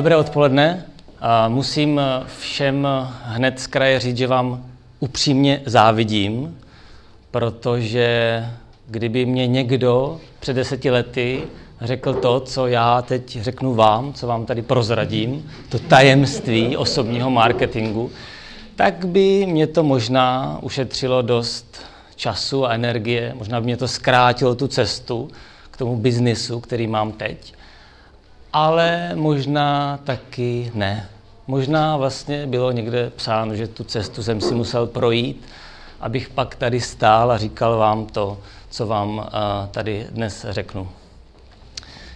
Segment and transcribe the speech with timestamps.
[0.00, 0.84] Dobré odpoledne.
[1.48, 2.00] Musím
[2.38, 2.88] všem
[3.24, 4.64] hned z kraje říct, že vám
[5.00, 6.58] upřímně závidím,
[7.30, 8.46] protože
[8.88, 11.42] kdyby mě někdo před deseti lety
[11.80, 18.10] řekl to, co já teď řeknu vám, co vám tady prozradím, to tajemství osobního marketingu,
[18.76, 21.80] tak by mě to možná ušetřilo dost
[22.16, 25.28] času a energie, možná by mě to zkrátilo tu cestu
[25.70, 27.54] k tomu biznisu, který mám teď,
[28.52, 31.08] ale možná taky ne.
[31.46, 35.46] Možná vlastně bylo někde psáno, že tu cestu jsem si musel projít,
[36.00, 38.38] abych pak tady stál a říkal vám to,
[38.70, 39.30] co vám
[39.70, 40.88] tady dnes řeknu.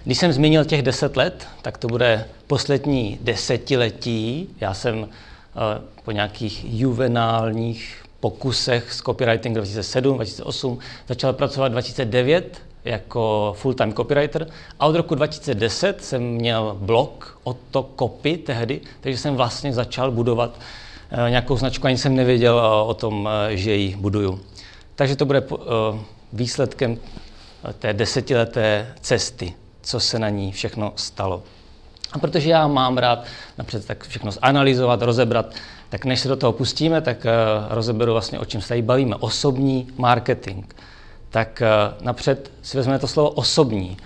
[0.05, 4.49] Když jsem zmínil těch deset let, tak to bude poslední desetiletí.
[4.61, 5.09] Já jsem
[6.05, 14.47] po nějakých juvenálních pokusech s copywriting 2007, 2008 začal pracovat 2009 jako full-time copywriter
[14.81, 20.11] a od roku 2010 jsem měl blog o to copy tehdy, takže jsem vlastně začal
[20.11, 20.61] budovat
[21.29, 24.41] nějakou značku, ani jsem nevěděl o tom, že ji buduju.
[24.95, 25.43] Takže to bude
[26.33, 26.99] výsledkem
[27.79, 31.43] té desetileté cesty, co se na ní všechno stalo.
[32.13, 33.25] A protože já mám rád
[33.59, 35.55] napřed tak všechno zanalizovat, rozebrat,
[35.89, 37.27] tak než se do toho pustíme, tak
[37.71, 39.17] rozeberu vlastně, o čem se tady bavíme.
[39.17, 40.65] Osobní marketing.
[41.35, 41.63] Tak
[42.01, 43.97] napřed si vezmeme to slovo osobní.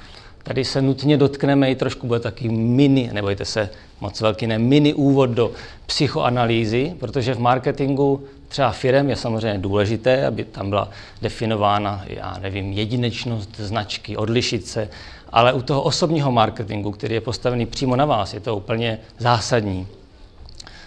[0.42, 4.94] Tady se nutně dotkneme i trošku, bude taky mini, nebojte se, moc velký ne, mini
[4.94, 5.50] úvod do
[5.86, 10.90] psychoanalýzy, protože v marketingu třeba firem je samozřejmě důležité, aby tam byla
[11.22, 14.88] definována, já nevím, jedinečnost značky, odlišit se,
[15.32, 19.86] ale u toho osobního marketingu, který je postavený přímo na vás, je to úplně zásadní.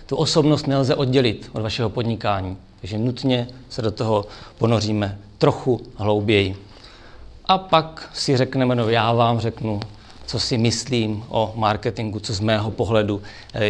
[0.05, 4.25] Tu osobnost nelze oddělit od vašeho podnikání, takže nutně se do toho
[4.57, 6.57] ponoříme trochu hlouběji.
[7.45, 9.79] A pak si řekneme, no já vám řeknu,
[10.25, 13.21] co si myslím o marketingu, co z mého pohledu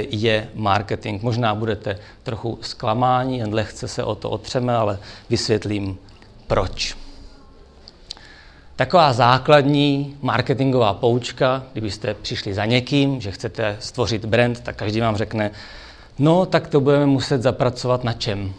[0.10, 1.24] je marketing.
[1.24, 5.98] Možná budete trochu zklamáni, jen lehce se o to otřeme, ale vysvětlím
[6.48, 6.98] proč.
[8.76, 15.16] Taková základní marketingová poučka, kdybyste přišli za někým, že chcete stvořit brand, tak každý vám
[15.16, 15.52] řekne,
[16.20, 18.54] no tak to budeme muset zapracovat na čem?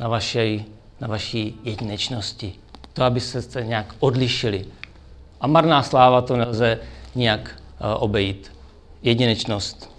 [0.00, 0.64] Na vaší,
[1.00, 2.52] na vaší jedinečnosti.
[2.92, 4.64] To, abyste se nějak odlišili.
[5.40, 6.78] A marná sláva to nelze
[7.14, 7.62] nijak
[7.98, 8.52] obejít.
[9.02, 9.90] Jedinečnost.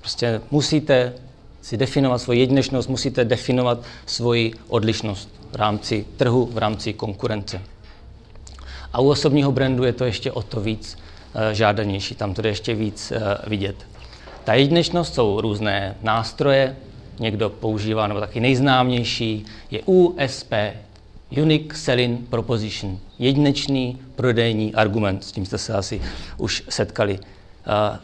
[0.00, 1.12] Prostě musíte
[1.62, 7.62] si definovat svoji jedinečnost, musíte definovat svoji odlišnost v rámci trhu, v rámci konkurence.
[8.92, 10.98] A u osobního brandu je to ještě o to víc
[11.52, 13.12] žádanější, tam to jde ještě víc
[13.46, 13.76] vidět.
[14.44, 16.76] Ta jedinečnost jsou různé nástroje,
[17.20, 20.52] někdo používá, nebo taky nejznámější, je USP,
[21.42, 26.02] Unique Selling Proposition, jedinečný prodejní argument, s tím jste se asi
[26.38, 27.18] už setkali.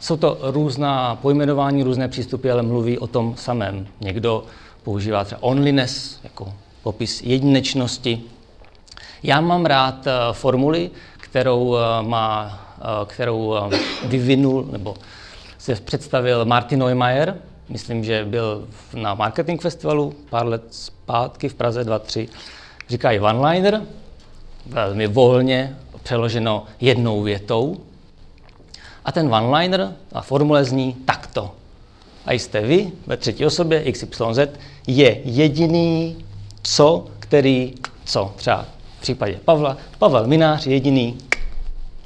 [0.00, 3.86] Jsou to různá pojmenování, různé přístupy, ale mluví o tom samém.
[4.00, 4.44] Někdo
[4.82, 6.52] používá třeba onlyness jako
[6.82, 8.22] popis jedinečnosti.
[9.22, 12.60] Já mám rád formuli, kterou, má,
[13.06, 13.54] kterou
[14.04, 14.94] vyvinul nebo
[15.58, 17.36] se představil Martin Neumeier,
[17.68, 22.28] myslím, že byl na Marketing Festivalu pár let zpátky v Praze 2-3,
[22.88, 23.82] říkají one-liner,
[24.66, 27.76] velmi volně přeloženo jednou větou.
[29.04, 31.54] A ten one-liner, a formule zní takto.
[32.26, 34.38] A jste vy ve třetí osobě, XYZ,
[34.86, 36.24] je jediný
[36.62, 38.32] co, který co.
[38.36, 38.66] Třeba
[38.98, 41.18] v případě Pavla, Pavel Minář jediný,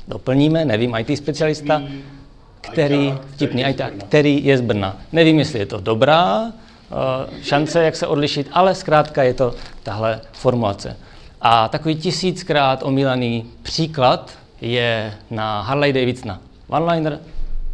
[0.09, 1.82] doplníme, nevím, IT specialista,
[2.72, 4.97] který, vtipný IT, který je z Brna.
[5.12, 6.53] Nevím, jestli je to dobrá
[7.42, 10.97] šance, jak se odlišit, ale zkrátka je to tahle formulace.
[11.41, 14.30] A takový tisíckrát omílaný příklad
[14.60, 16.41] je na Harley Davidsona.
[16.69, 17.19] One-liner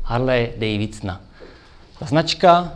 [0.02, 1.20] Harley Davidsona.
[1.98, 2.72] Ta značka,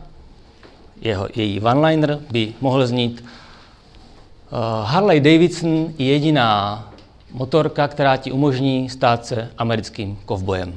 [1.00, 6.85] jeho, její one-liner by mohl znít uh, Harley Davidson je jediná
[7.33, 10.75] motorka, která ti umožní stát se americkým kovbojem.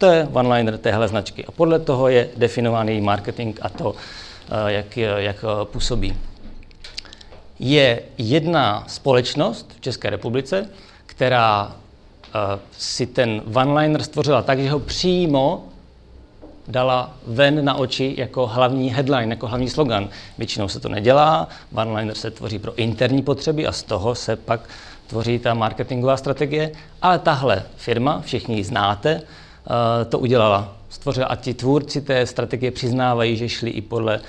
[0.00, 1.44] To je one-liner téhle značky.
[1.44, 3.94] A podle toho je definovaný marketing a to,
[4.66, 6.16] jak, jak působí.
[7.58, 10.68] Je jedna společnost v České republice,
[11.06, 11.76] která
[12.78, 15.64] si ten one-liner stvořila tak, že ho přímo
[16.68, 20.08] dala ven na oči jako hlavní headline, jako hlavní slogan.
[20.38, 24.60] Většinou se to nedělá, one-liner se tvoří pro interní potřeby a z toho se pak
[25.06, 29.22] tvoří ta marketingová strategie, ale tahle firma, všichni ji znáte,
[30.08, 30.76] to udělala.
[30.88, 34.20] Stvořila a ti tvůrci té strategie přiznávají, že šli i podle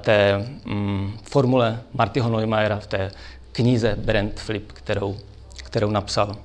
[0.00, 3.10] té mm, formule Martyho Neumeiera v té
[3.52, 5.16] knize Brand Flip, kterou,
[5.56, 6.36] kterou napsal.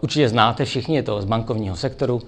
[0.00, 2.22] Určitě znáte všichni, je to z bankovního sektoru.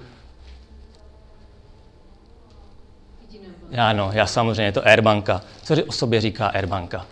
[3.79, 5.43] Ano, já samozřejmě, je to Airbanka.
[5.63, 7.07] Co o sobě říká Airbanka?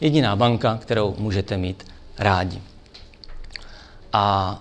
[0.00, 1.86] Jediná banka, kterou můžete mít
[2.18, 2.62] rádi.
[4.12, 4.58] A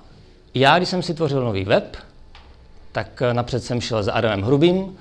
[0.53, 1.97] já, když jsem si tvořil nový web,
[2.91, 4.97] tak napřed jsem šel za Adamem Hrubým,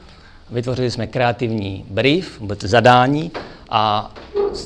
[0.51, 3.31] vytvořili jsme kreativní brief, zadání
[3.71, 4.15] a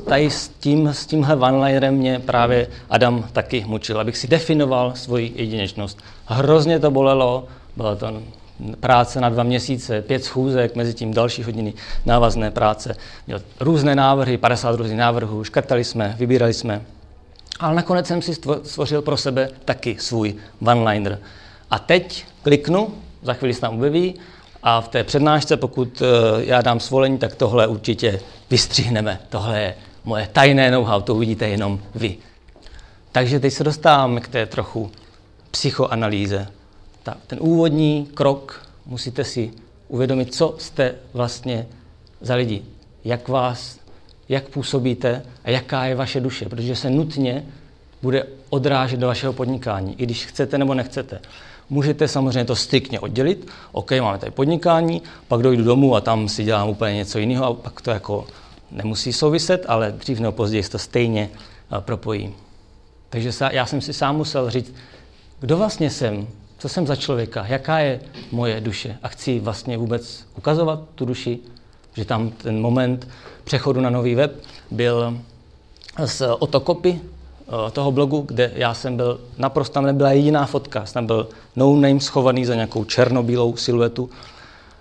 [0.09, 5.33] tady s, tím, s tímhle one mě právě Adam taky mučil, abych si definoval svoji
[5.37, 5.99] jedinečnost.
[6.27, 8.23] Hrozně to bolelo, bylo to
[8.81, 11.75] práce na dva měsíce, pět schůzek, mezi tím další hodiny
[12.07, 12.97] návazné práce.
[13.27, 16.83] Měl různé návrhy, 50 různých návrhů, škrtali jsme, vybírali jsme.
[17.61, 20.35] Ale nakonec jsem si stvořil pro sebe taky svůj
[20.67, 21.19] one-liner.
[21.71, 22.95] A teď kliknu,
[23.25, 24.15] za chvíli se tam objeví,
[24.67, 29.21] a v té přednášce, pokud eh, já dám svolení, tak tohle určitě vystřihneme.
[29.29, 29.75] Tohle je
[30.05, 32.17] moje tajné know-how, to uvidíte jenom vy.
[33.13, 34.91] Takže teď se dostáváme k té trochu
[35.51, 36.47] psychoanalýze.
[37.03, 39.53] Ta, ten úvodní krok musíte si
[39.89, 41.67] uvědomit, co jste vlastně
[42.21, 42.63] za lidi,
[43.05, 43.79] jak vás,
[44.29, 47.45] jak působíte a jaká je vaše duše, protože se nutně
[48.03, 51.21] bude odrážet do vašeho podnikání, i když chcete nebo nechcete.
[51.71, 53.47] Můžete samozřejmě to striktně oddělit.
[53.73, 57.55] OK, máme tady podnikání, pak dojdu domů a tam si dělám úplně něco jiného a
[57.55, 58.27] pak to jako
[58.71, 62.35] nemusí souviset, ale dřív nebo později se to stejně eh, propojí.
[63.09, 64.75] Takže já jsem si sám musel říct,
[65.41, 66.27] kdo vlastně jsem,
[66.59, 68.01] co jsem za člověka, jaká je
[68.33, 71.39] moje duše a chci vlastně vůbec ukazovat tu duši,
[71.97, 73.09] že tam ten moment
[73.45, 75.19] přechodu na nový web byl
[76.05, 77.01] z otokopy
[77.73, 82.01] toho blogu, kde já jsem byl, naprosto tam nebyla jediná fotka, tam byl no name
[82.01, 84.11] schovaný za nějakou černobílou siluetu.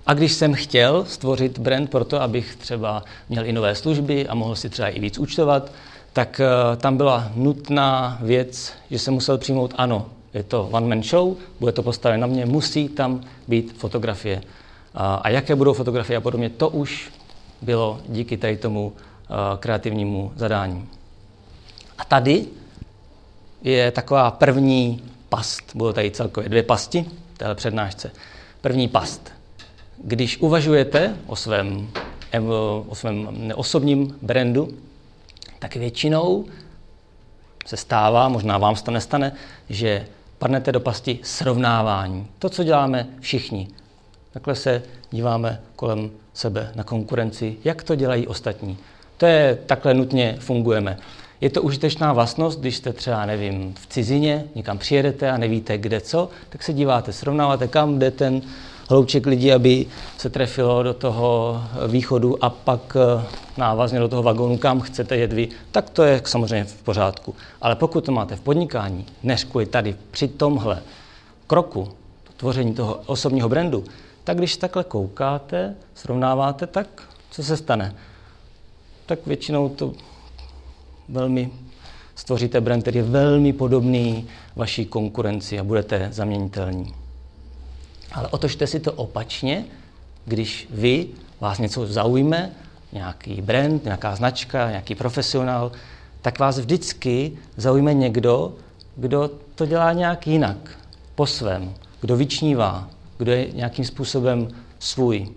[0.06, 4.36] A když jsem chtěl stvořit brand pro to, abych třeba měl i nové služby a
[4.36, 5.72] mohl si třeba i víc účtovat,
[6.14, 11.36] tak uh, tam byla nutná věc, že jsem musel přijmout ano, je to one-man show,
[11.60, 14.42] bude to postavené na mě, musí tam být fotografie.
[14.96, 17.12] A, jaké budou fotografie a podobně, to už
[17.62, 20.88] bylo díky tady tomu uh, kreativnímu zadání.
[22.04, 22.46] A tady
[23.62, 25.76] je taková první past.
[25.76, 28.12] Budou tady celkově dvě pasti v téhle přednášce.
[28.62, 29.32] První past.
[30.04, 31.90] Když uvažujete o svém,
[32.88, 34.70] o svém osobním brandu,
[35.60, 36.46] tak většinou
[37.66, 39.32] se stává, možná vám se to nestane,
[39.70, 40.08] že
[40.40, 42.28] padnete do pasti srovnávání.
[42.40, 43.68] To, co děláme všichni.
[44.32, 48.78] Takhle se díváme kolem sebe na konkurenci, jak to dělají ostatní.
[49.18, 50.98] To je, takhle nutně fungujeme.
[51.44, 56.02] Je to užitečná vlastnost, když jste třeba, nevím, v cizině, někam přijedete a nevíte kde
[56.02, 58.42] co, tak se díváte, srovnáváte, kam jde ten
[58.90, 59.86] hlouček lidí, aby
[60.18, 63.24] se trefilo do toho východu a pak eh,
[63.58, 67.36] návazně do toho vagónu, kam chcete jet vy, tak to je samozřejmě v pořádku.
[67.62, 70.82] Ale pokud to máte v podnikání, než kvůli tady při tomhle
[71.48, 71.90] kroku,
[72.38, 73.84] tvoření toho osobního brandu,
[74.24, 76.88] tak když takhle koukáte, srovnáváte, tak
[77.32, 77.96] co se stane?
[79.06, 79.94] Tak většinou to
[81.10, 81.52] velmi
[82.16, 86.94] stvoříte brand, který je velmi podobný vaší konkurenci a budete zaměnitelní.
[88.12, 89.66] Ale otočte si to opačně,
[90.26, 91.08] když vy,
[91.40, 92.52] vás něco zaujme,
[92.92, 95.72] nějaký brand, nějaká značka, nějaký profesionál,
[96.22, 98.54] tak vás vždycky zaujme někdo,
[98.96, 100.58] kdo to dělá nějak jinak,
[101.16, 104.48] po svém, kdo vyčnívá, kdo je nějakým způsobem
[104.80, 105.28] svůj.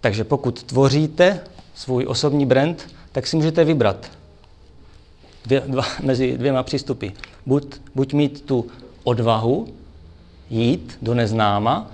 [0.00, 1.40] Takže pokud tvoříte
[1.74, 4.10] svůj osobní brand, tak si můžete vybrat
[5.44, 7.08] dvě, dva, mezi dvěma přístupy.
[7.46, 8.66] Buď, buď mít tu
[9.04, 9.68] odvahu
[10.50, 11.90] jít do neznáma,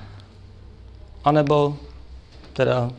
[1.25, 1.77] anebo
[2.53, 2.91] teda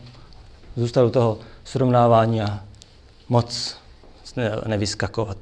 [0.76, 2.64] zůstat u toho srovnávání a
[3.28, 3.76] moc
[4.66, 5.38] nevyskakovat.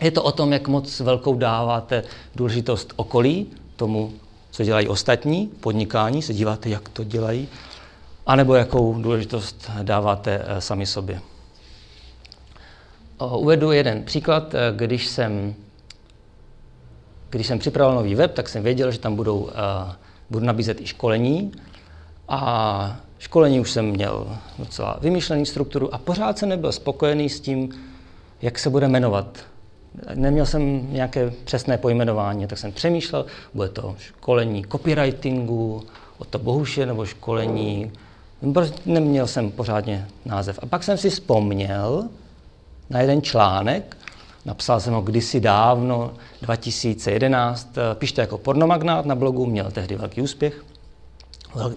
[0.00, 4.12] Je to o tom, jak moc velkou dáváte důležitost okolí, tomu,
[4.50, 7.48] co dělají ostatní, podnikání, se díváte, jak to dělají,
[8.26, 11.20] anebo jakou důležitost dáváte eh, sami sobě.
[13.20, 14.54] Uvedu jeden příklad.
[14.54, 15.54] Eh, když jsem,
[17.30, 19.50] když jsem připravil nový web, tak jsem věděl, že tam budou, uh,
[20.30, 21.52] budu nabízet i školení.
[22.28, 27.70] A školení už jsem měl docela vymyšlený strukturu a pořád jsem nebyl spokojený s tím,
[28.42, 29.38] jak se bude jmenovat.
[30.14, 35.82] Neměl jsem nějaké přesné pojmenování, tak jsem přemýšlel, bude to školení copywritingu,
[36.18, 37.92] od to Bohuše, nebo školení,
[38.86, 40.58] neměl jsem pořádně název.
[40.62, 42.08] A pak jsem si vzpomněl,
[42.90, 43.96] na jeden článek,
[44.44, 46.10] napsal jsem ho kdysi dávno,
[46.42, 50.64] 2011, pište jako pornomagnát na blogu, měl tehdy velký úspěch,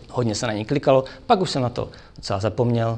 [0.10, 2.98] hodně se na něj klikalo, pak už jsem na to docela zapomněl.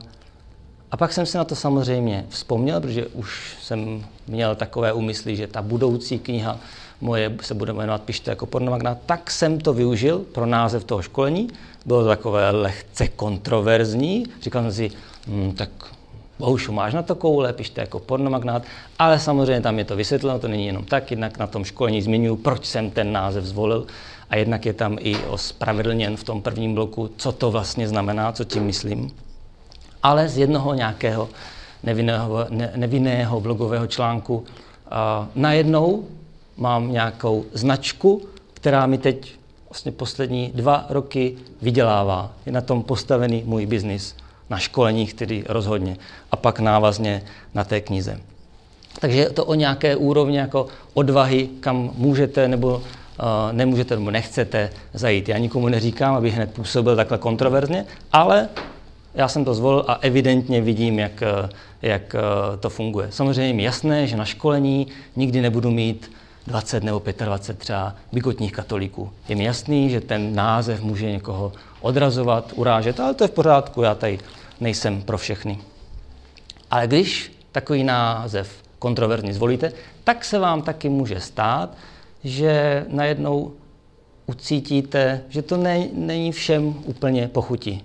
[0.91, 5.47] A pak jsem si na to samozřejmě vzpomněl, protože už jsem měl takové úmysly, že
[5.47, 6.57] ta budoucí kniha
[7.01, 11.47] moje se bude jmenovat Pište jako pornomagnát, tak jsem to využil pro název toho školení.
[11.85, 14.25] Bylo to takové lehce kontroverzní.
[14.41, 14.91] Říkal jsem si,
[15.27, 15.69] hm, tak
[16.39, 18.63] Bohušu, máš na to koule, pište jako pornomagnát,
[18.99, 22.35] ale samozřejmě tam je to vysvětleno, to není jenom tak, jednak na tom školení zmiňuji,
[22.35, 23.85] proč jsem ten název zvolil
[24.29, 28.43] a jednak je tam i ospravedlněn v tom prvním bloku, co to vlastně znamená, co
[28.43, 29.11] tím myslím.
[30.03, 31.29] Ale z jednoho nějakého
[31.83, 34.43] nevinného, ne, nevinného blogového článku uh,
[35.35, 36.03] najednou
[36.57, 38.21] mám nějakou značku,
[38.53, 39.35] která mi teď
[39.69, 42.31] vlastně poslední dva roky vydělává.
[42.45, 44.15] Je na tom postavený můj biznis
[44.49, 45.97] na školeních tedy rozhodně
[46.31, 47.23] a pak návazně
[47.53, 48.19] na té knize.
[48.99, 52.83] Takže je to o nějaké úrovni jako odvahy, kam můžete nebo uh,
[53.51, 55.29] nemůžete nebo nechcete zajít.
[55.29, 58.49] Já nikomu neříkám, aby hned působil takhle kontroverzně, ale
[59.15, 61.23] já jsem to zvolil a evidentně vidím, jak,
[61.81, 62.15] jak
[62.59, 63.07] to funguje.
[63.09, 66.11] Samozřejmě mi jasné, že na školení nikdy nebudu mít
[66.47, 69.11] 20 nebo 25 třeba bigotních katolíků.
[69.29, 73.81] Je mi jasný, že ten název může někoho odrazovat, urážet, ale to je v pořádku,
[73.81, 74.19] já tady
[74.59, 75.59] nejsem pro všechny.
[76.71, 79.71] Ale když takový název kontroverzně zvolíte,
[80.03, 81.77] tak se vám taky může stát,
[82.23, 83.51] že najednou
[84.25, 87.83] ucítíte, že to ne, není všem úplně pochutí.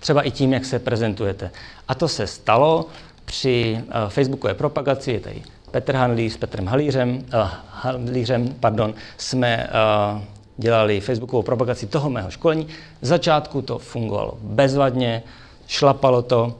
[0.00, 1.50] Třeba i tím, jak se prezentujete.
[1.88, 2.86] A to se stalo
[3.24, 5.42] při uh, facebookové propagaci, je tady
[5.72, 9.68] Petr Hanlíř s Petrem Halířem, uh, Halířem pardon, jsme
[10.14, 10.20] uh,
[10.56, 12.66] dělali facebookovou propagaci toho mého školení.
[13.00, 15.22] V začátku to fungovalo bezvadně,
[15.66, 16.54] šlapalo to.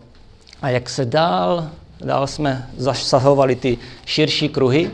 [0.63, 1.69] A jak se dál,
[2.01, 4.91] dál jsme zasahovali ty širší kruhy,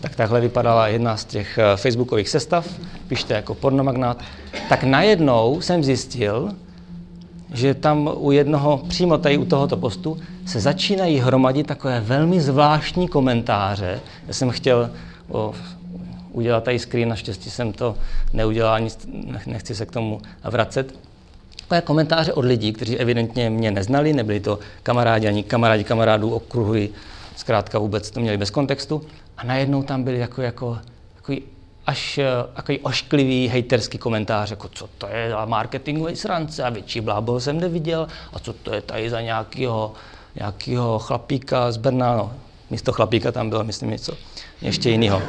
[0.00, 2.66] tak takhle vypadala jedna z těch eh, facebookových sestav,
[3.08, 4.22] pište jako pornomagnát,
[4.68, 6.54] tak najednou jsem zjistil,
[7.54, 13.08] že tam u jednoho, přímo tady u tohoto postu, se začínají hromadit takové velmi zvláštní
[13.08, 14.00] komentáře.
[14.26, 14.90] Já jsem chtěl
[15.28, 15.54] o,
[16.32, 17.94] udělat tady screen, naštěstí jsem to
[18.32, 19.08] neudělal, nic,
[19.46, 20.94] nechci se k tomu vracet
[21.68, 26.90] takové komentáře od lidí, kteří evidentně mě neznali, nebyli to kamarádi ani kamarádi kamarádů, okruhy,
[27.36, 29.02] zkrátka vůbec to měli bez kontextu.
[29.36, 30.78] A najednou tam byli jako, jako,
[31.16, 31.42] jako
[31.86, 32.20] až
[32.54, 37.60] takový ošklivý hejterský komentář, jako co to je za marketingový srance a větší blábol jsem
[37.60, 39.92] neviděl a co to je tady za nějakýho,
[40.34, 42.32] nějakýho chlapíka z Brna, no,
[42.70, 44.12] místo chlapíka tam bylo, myslím, něco
[44.62, 45.22] ještě jiného.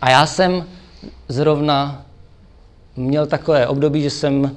[0.00, 0.64] A já jsem
[1.28, 2.02] zrovna
[2.96, 4.56] měl takové období, že jsem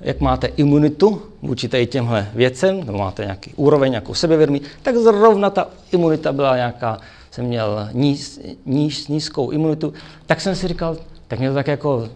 [0.00, 5.50] jak máte imunitu vůči tady těmhle věcem, nebo máte nějaký úroveň, nějakou sebevědomí, tak zrovna
[5.50, 6.98] ta imunita byla nějaká,
[7.34, 9.92] jsem měl níz, níž, nízkou imunitu,
[10.26, 10.96] tak jsem si říkal,
[11.28, 12.08] tak mě to tak jako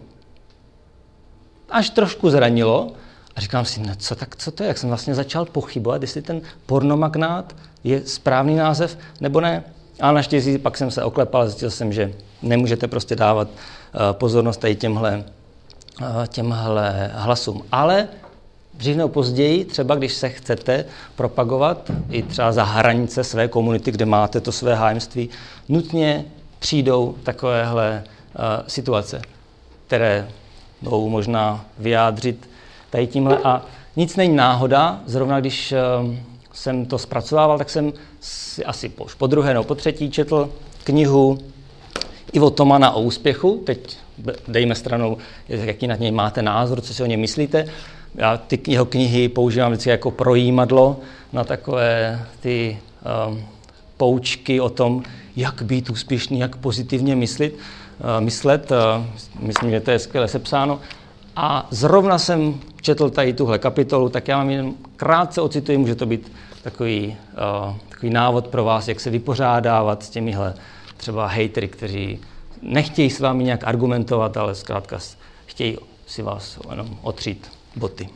[1.69, 2.91] až trošku zranilo
[3.35, 6.21] a říkám si, ne, co, tak co to je, jak jsem vlastně začal pochybovat, jestli
[6.21, 9.63] ten pornomagnát je správný název nebo ne.
[9.99, 14.75] A naštěstí pak jsem se oklepal, zjistil jsem, že nemůžete prostě dávat uh, pozornost tady
[14.75, 15.23] těmhle
[16.01, 17.63] Eh, těmhle hlasům.
[17.71, 18.07] Ale
[18.79, 24.05] dřív nebo později, třeba když se chcete propagovat i třeba za hranice své komunity, kde
[24.05, 25.29] máte to své hájemství,
[25.69, 26.25] nutně
[26.59, 29.21] přijdou takovéhle uh, situace,
[29.87, 30.27] které
[30.81, 32.49] jdou možná vyjádřit
[32.89, 33.37] tady tímhle.
[33.37, 33.61] A
[33.95, 36.13] nic není náhoda, zrovna když uh,
[36.53, 40.49] jsem to zpracovával, tak jsem si asi po, po druhé nebo po třetí četl
[40.83, 41.37] knihu
[42.33, 43.61] Ivo Tomana o úspěchu.
[43.65, 43.97] Teď
[44.47, 45.17] dejme stranou,
[45.47, 47.65] jaký na něj máte názor, co si o něm myslíte.
[48.15, 50.99] Já ty jeho knihy používám vždycky jako projímadlo
[51.33, 52.77] na takové ty
[53.29, 53.43] um,
[53.97, 55.03] poučky o tom,
[55.35, 58.71] jak být úspěšný, jak pozitivně myslit, uh, myslet.
[58.71, 59.05] Uh,
[59.39, 60.79] myslím, že to je skvěle sepsáno.
[61.35, 66.05] A zrovna jsem četl tady tuhle kapitolu, tak já vám jen krátce ocituji, může to
[66.05, 66.31] být
[66.63, 67.17] takový,
[67.67, 70.53] uh, takový návod pro vás, jak se vypořádávat s těmihle
[70.97, 72.19] třeba hejtery, kteří
[72.61, 74.99] nechtějí s vámi nějak argumentovat, ale zkrátka
[75.45, 78.09] chtějí si vás jenom otřít boty.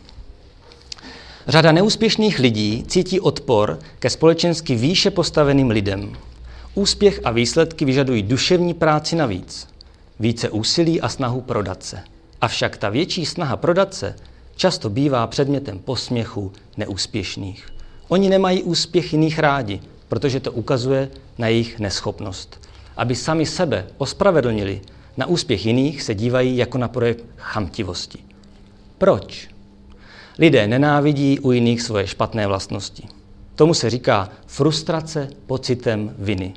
[1.47, 6.13] Řada neúspěšných lidí cítí odpor ke společensky výše postaveným lidem.
[6.75, 9.67] Úspěch a výsledky vyžadují duševní práci navíc,
[10.19, 11.99] více úsilí a snahu prodat se.
[12.41, 14.15] Avšak ta větší snaha prodat se
[14.55, 17.67] často bývá předmětem posměchu neúspěšných.
[18.07, 22.63] Oni nemají úspěch jiných rádi, protože to ukazuje na jejich neschopnost
[22.97, 24.81] aby sami sebe ospravedlnili,
[25.17, 28.19] na úspěch jiných se dívají jako na projekt chamtivosti.
[29.03, 29.49] Proč?
[30.39, 33.03] Lidé nenávidí u jiných svoje špatné vlastnosti.
[33.55, 36.53] Tomu se říká frustrace pocitem viny.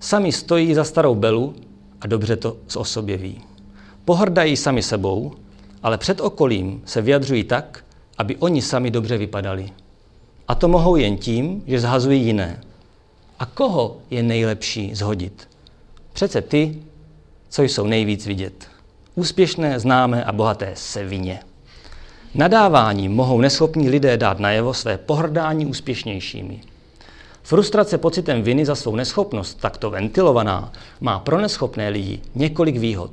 [0.00, 1.54] Sami stojí za starou belu
[2.00, 3.40] a dobře to z o sobě ví.
[4.04, 5.32] Pohrdají sami sebou,
[5.82, 7.84] ale před okolím se vyjadřují tak,
[8.18, 9.70] aby oni sami dobře vypadali.
[10.48, 12.60] A to mohou jen tím, že zhazují jiné.
[13.38, 15.48] A koho je nejlepší zhodit?
[16.12, 16.82] Přece ty,
[17.48, 18.68] co jsou nejvíc vidět.
[19.14, 21.40] Úspěšné, známé a bohaté sevině.
[22.34, 26.60] Nadávání mohou neschopní lidé dát najevo své pohrdání úspěšnějšími.
[27.42, 33.10] Frustrace pocitem viny za svou neschopnost, takto ventilovaná, má pro neschopné lidi několik výhod.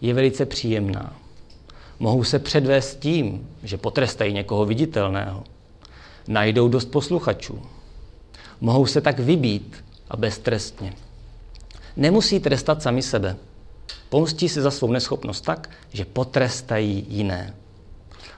[0.00, 1.16] Je velice příjemná.
[1.98, 5.44] Mohou se předvést tím, že potrestají někoho viditelného.
[6.28, 7.62] Najdou dost posluchačů.
[8.60, 10.92] Mohou se tak vybít a beztrestně.
[11.96, 13.36] Nemusí trestat sami sebe.
[14.08, 17.54] Pomstí se za svou neschopnost tak, že potrestají jiné.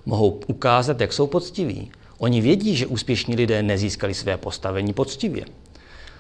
[0.07, 1.90] Mohou ukázat, jak jsou poctiví.
[2.19, 5.45] Oni vědí, že úspěšní lidé nezískali své postavení poctivě.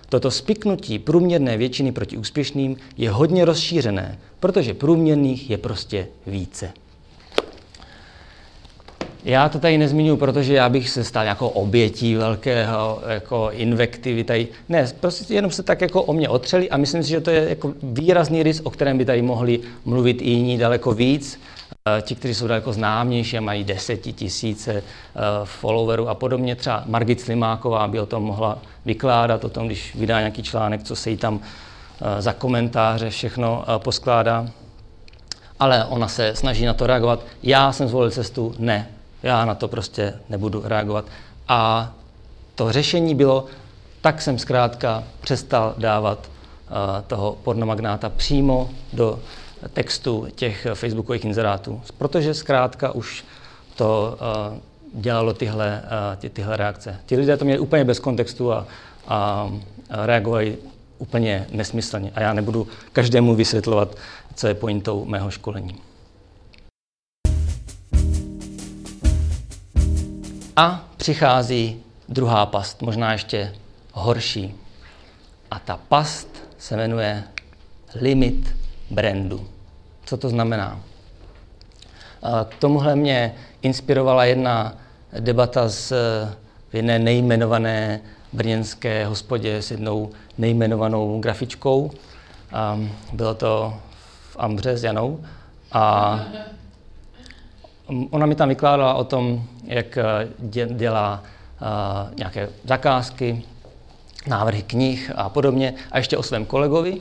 [0.08, 6.72] Toto spiknutí průměrné většiny proti úspěšným je hodně rozšířené, protože průměrných je prostě více.
[9.24, 14.48] Já to tady nezmiňuji, protože já bych se stal jako obětí velkého jako invektivy tady.
[14.68, 17.48] Ne, prostě jenom se tak jako o mě otřeli a myslím si, že to je
[17.48, 21.40] jako výrazný rys, o kterém by tady mohli mluvit i jiní daleko víc.
[21.88, 24.82] Eh, ti, kteří jsou daleko známější a mají desetitisíce eh,
[25.44, 26.56] followerů a podobně.
[26.56, 30.96] Třeba Margit Slimáková by o tom mohla vykládat, o tom, když vydá nějaký článek, co
[30.96, 34.48] se jí tam eh, za komentáře všechno poskládá.
[35.60, 37.20] Ale ona se snaží na to reagovat.
[37.42, 38.88] Já jsem zvolil cestu, ne,
[39.22, 41.04] já na to prostě nebudu reagovat.
[41.48, 41.92] A
[42.54, 43.46] to řešení bylo,
[44.00, 46.30] tak jsem zkrátka přestal dávat
[47.06, 49.18] toho pornomagnáta přímo do
[49.68, 53.24] textu těch facebookových inzerátů, protože zkrátka už
[53.76, 54.18] to
[54.52, 57.00] uh, dělalo tyhle, uh, ty, tyhle reakce.
[57.06, 58.66] Ti lidé to měli úplně bez kontextu a,
[59.08, 59.48] a
[59.90, 60.58] reagovali
[60.98, 62.12] úplně nesmyslně.
[62.14, 63.96] A já nebudu každému vysvětlovat,
[64.34, 65.74] co je pointou mého školení.
[70.56, 73.54] A přichází druhá past, možná ještě
[73.92, 74.54] horší.
[75.50, 77.24] A ta past se jmenuje
[77.94, 78.56] limit
[78.90, 79.48] brandu.
[80.10, 80.80] Co to znamená?
[82.48, 84.74] K tomuhle mě inspirovala jedna
[85.20, 85.92] debata s
[86.70, 88.00] v jedné nejmenované
[88.32, 91.90] brněnské hospodě s jednou nejmenovanou grafičkou.
[93.12, 93.74] Bylo to
[94.30, 95.20] v Ambře s Janou.
[95.72, 96.20] A
[98.10, 99.98] ona mi tam vykládala o tom, jak
[100.68, 101.22] dělá
[102.16, 103.42] nějaké zakázky,
[104.26, 105.74] návrhy knih a podobně.
[105.92, 107.00] A ještě o svém kolegovi,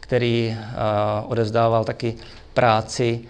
[0.00, 2.14] který uh, odezdával taky
[2.56, 3.20] práci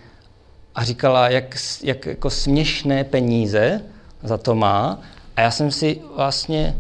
[0.75, 3.83] a říkala, jak, jak jako směšné peníze
[4.23, 5.01] za to má.
[5.37, 6.77] A já jsem si vlastně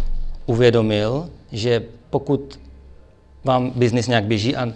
[0.47, 2.59] uvědomil, že pokud
[3.45, 4.73] vám biznis nějak běží a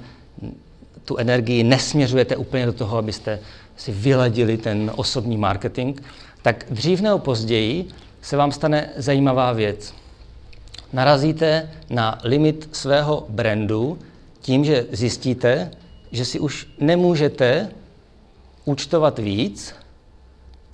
[1.04, 3.38] tu energii nesměřujete úplně do toho, abyste
[3.76, 6.00] si vyladili ten osobní marketing,
[6.42, 7.88] tak dřív nebo později
[8.22, 9.94] se vám stane zajímavá věc.
[10.92, 13.98] Narazíte na limit svého brandu,
[14.40, 15.70] tím, že zjistíte,
[16.12, 17.68] že si už nemůžete
[18.64, 19.75] účtovat víc,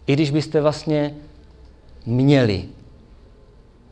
[0.07, 1.14] i když byste vlastně
[2.07, 2.64] měli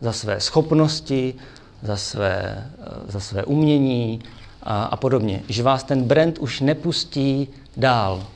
[0.00, 1.34] za své schopnosti,
[1.82, 2.70] za své,
[3.08, 4.20] za své umění
[4.62, 5.42] a, a podobně.
[5.48, 8.26] Že vás ten brand už nepustí dál.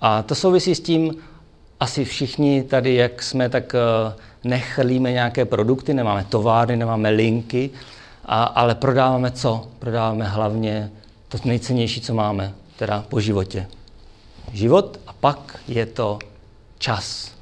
[0.00, 1.16] A to souvisí s tím,
[1.80, 4.14] asi všichni tady, jak jsme, tak eh,
[4.44, 7.70] nechlíme nějaké produkty, nemáme továrny, nemáme linky,
[8.24, 9.68] a, ale prodáváme co?
[9.78, 10.90] Prodáváme hlavně
[11.32, 13.66] to nejcennější, co máme, teda po životě.
[14.52, 16.18] Život a pak je to
[16.78, 17.32] čas.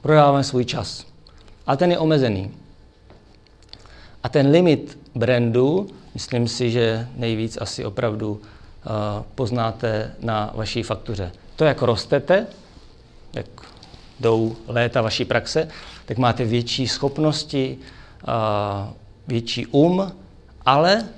[0.00, 1.06] Prodáváme svůj čas.
[1.66, 2.50] A ten je omezený.
[4.22, 8.40] A ten limit brandu, myslím si, že nejvíc asi opravdu uh,
[9.34, 11.32] poznáte na vaší faktuře.
[11.56, 12.46] To, jak rostete,
[13.32, 13.46] jak
[14.20, 15.68] jdou léta vaší praxe,
[16.04, 17.78] tak máte větší schopnosti,
[18.28, 18.94] uh,
[19.26, 20.12] větší um,
[20.66, 21.08] ale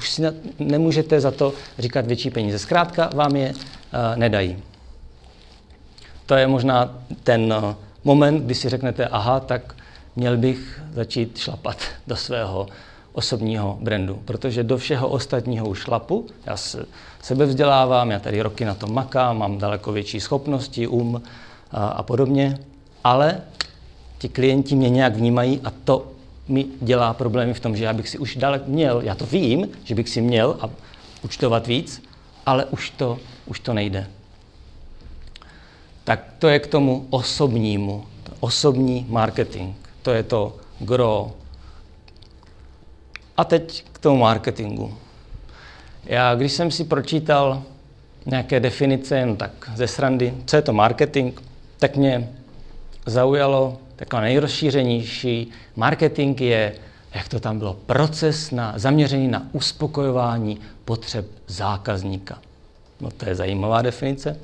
[0.00, 0.22] už si
[0.58, 2.58] nemůžete za to říkat větší peníze.
[2.58, 4.56] Zkrátka vám je uh, nedají.
[6.26, 9.76] To je možná ten uh, moment, kdy si řeknete, aha, tak
[10.16, 12.66] měl bych začít šlapat do svého
[13.12, 16.86] osobního brandu, protože do všeho ostatního už šlapu, já se
[17.22, 21.22] sebe vzdělávám, já tady roky na tom makám, mám daleko větší schopnosti, um
[21.70, 22.58] a, a podobně,
[23.04, 23.40] ale
[24.18, 26.19] ti klienti mě nějak vnímají a to
[26.50, 29.68] mi dělá problémy v tom, že já bych si už dalek měl, já to vím,
[29.84, 30.70] že bych si měl a
[31.22, 32.02] účtovat víc,
[32.46, 34.06] ale už to, už to nejde.
[36.04, 38.04] Tak to je k tomu osobnímu,
[38.40, 39.76] osobní marketing.
[40.02, 41.32] To je to gro.
[43.36, 44.94] A teď k tomu marketingu.
[46.04, 47.62] Já, když jsem si pročítal
[48.26, 51.40] nějaké definice, jen tak ze srandy, co je to marketing,
[51.78, 52.30] tak mě
[53.06, 55.50] zaujalo taková nejrozšířenější.
[55.76, 56.74] Marketing je
[57.14, 62.38] jak to tam bylo, proces na, zaměřený na uspokojování potřeb zákazníka.
[63.00, 64.36] No to je zajímavá definice.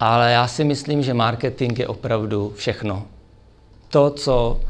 [0.00, 3.06] Ale já si myslím, že marketing je opravdu všechno.
[3.88, 4.60] To, co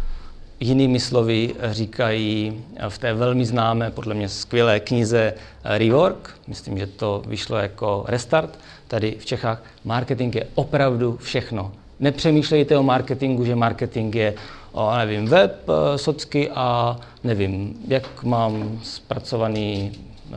[0.61, 7.23] jinými slovy říkají v té velmi známé, podle mě skvělé knize Rework, myslím, že to
[7.27, 11.73] vyšlo jako restart, tady v Čechách, marketing je opravdu všechno.
[12.05, 14.35] Nepřemýšlejte o marketingu, že marketing je,
[14.73, 19.93] o, nevím, web, eh, socky a nevím, jak mám zpracovaný,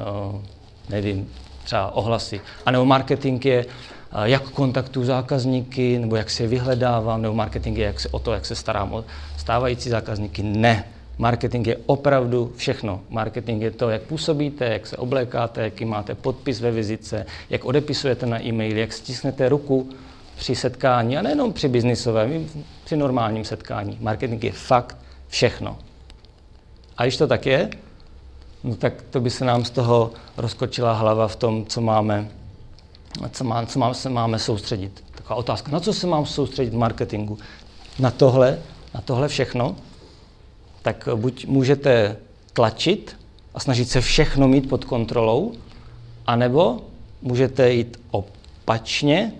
[0.05, 0.41] o,
[0.89, 1.29] nevím,
[1.63, 2.41] třeba ohlasy.
[2.65, 3.67] A nebo marketing je, eh,
[4.23, 8.33] jak kontaktuju zákazníky, nebo jak si je vyhledávám, nebo marketing je jak se, o to,
[8.33, 9.05] jak se starám o
[9.37, 10.43] stávající zákazníky.
[10.43, 10.83] Ne.
[11.17, 13.01] Marketing je opravdu všechno.
[13.09, 18.25] Marketing je to, jak působíte, jak se oblékáte, jaký máte podpis ve vizice, jak odepisujete
[18.25, 19.89] na e-mail, jak stisnete ruku
[20.37, 22.49] při setkání, a nejenom při biznisovém,
[22.85, 23.97] při normálním setkání.
[24.01, 24.97] Marketing je fakt
[25.27, 25.77] všechno.
[26.97, 27.69] A když to tak je,
[28.63, 32.27] no tak to by se nám z toho rozkočila hlava v tom, co máme,
[33.31, 35.03] co, má, co má, se máme soustředit.
[35.15, 37.37] Taková otázka, na co se mám soustředit v marketingu?
[37.99, 38.59] Na tohle,
[38.93, 39.75] na tohle všechno?
[40.81, 42.17] Tak buď můžete
[42.53, 43.17] tlačit
[43.53, 45.53] a snažit se všechno mít pod kontrolou,
[46.27, 46.81] anebo
[47.21, 49.31] můžete jít opačně,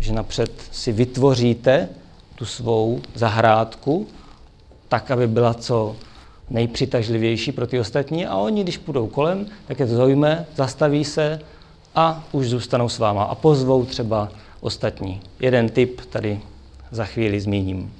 [0.00, 1.88] že napřed si vytvoříte
[2.34, 4.06] tu svou zahrádku,
[4.88, 5.96] tak, aby byla co
[6.50, 11.40] nejpřitažlivější pro ty ostatní a oni, když půjdou kolem, tak je to zaujme, zastaví se
[11.94, 14.28] a už zůstanou s váma a pozvou třeba
[14.60, 15.20] ostatní.
[15.40, 16.40] Jeden tip tady
[16.90, 17.92] za chvíli zmíním.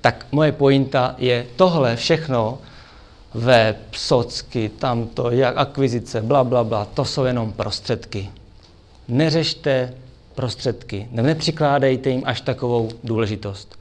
[0.00, 2.58] Tak moje pointa je tohle všechno,
[3.34, 8.30] web, socky, tamto, jak akvizice, bla, bla, bla, to jsou jenom prostředky.
[9.08, 9.94] Neřešte
[10.38, 13.78] prostředky, nepřikládejte jim až takovou důležitost.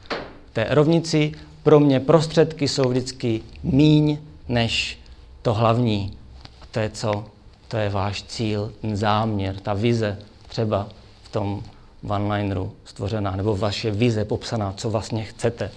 [0.49, 1.31] V té rovnici
[1.63, 4.17] pro mě prostředky jsou vždycky míň
[4.47, 4.99] než
[5.41, 6.17] to hlavní.
[6.61, 7.25] A to je co?
[7.67, 10.17] To je váš cíl, ten záměr, ta vize
[10.47, 10.87] třeba
[11.23, 11.63] v tom
[12.07, 15.71] one-lineru stvořená, nebo vaše vize popsaná, co vlastně chcete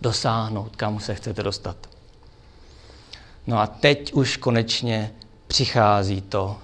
[0.00, 1.76] dosáhnout, kam se chcete dostat.
[3.46, 5.10] No a teď už konečně
[5.46, 6.56] přichází to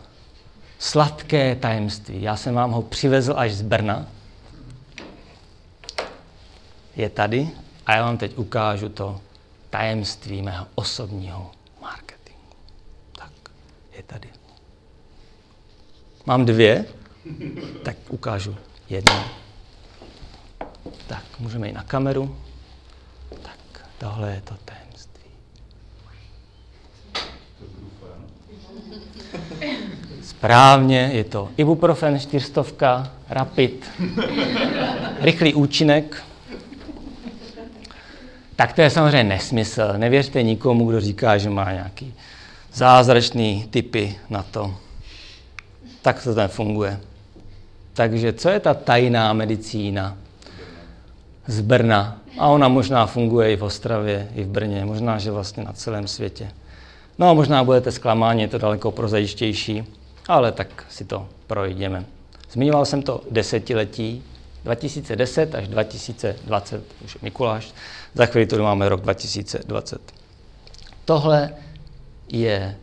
[0.79, 2.23] sladké tajemství.
[2.23, 4.07] Já jsem vám ho přivezl až z Brna.
[6.97, 7.51] Je tady
[7.87, 9.21] a já vám teď ukážu to
[9.71, 11.51] tajemství mého osobního
[11.83, 12.57] marketingu.
[13.12, 13.33] Tak,
[13.97, 14.29] je tady.
[16.27, 16.85] Mám dvě,
[17.83, 18.57] tak ukážu
[18.88, 19.21] jednu.
[21.07, 22.38] Tak, můžeme jít na kameru.
[23.43, 24.88] Tak, tohle je to tajemství.
[30.38, 33.90] Správně, je to ibuprofen 400, rapid,
[35.20, 36.22] rychlý účinek,
[38.57, 39.94] tak to je samozřejmě nesmysl.
[39.96, 42.14] Nevěřte nikomu, kdo říká, že má nějaký
[42.72, 44.74] zázračný typy na to.
[46.03, 47.01] Tak to nefunguje.
[47.92, 50.16] Takže co je ta tajná medicína
[51.46, 52.18] z Brna?
[52.38, 56.09] A ona možná funguje i v Ostravě, i v Brně, možná, že vlastně na celém
[56.09, 56.51] světě.
[57.18, 59.98] No a možná budete zklamáni, je to daleko prozajištější,
[60.29, 62.05] ale tak si to projdeme.
[62.51, 64.25] Zmiňoval jsem to desetiletí,
[64.64, 67.75] 2010 až 2020, už je Mikuláš,
[68.14, 70.01] za chvíli tu máme rok 2020.
[71.05, 71.55] Tohle
[72.29, 72.77] je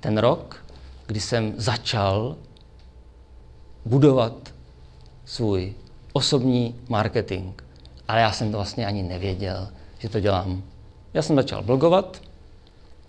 [0.00, 0.64] ten rok,
[1.06, 2.36] kdy jsem začal
[3.84, 4.34] budovat
[5.24, 5.74] svůj
[6.12, 7.62] osobní marketing.
[8.08, 10.62] Ale já jsem to vlastně ani nevěděl, že to dělám.
[11.14, 12.22] Já jsem začal blogovat,